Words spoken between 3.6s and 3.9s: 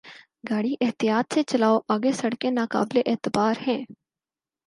ہیں۔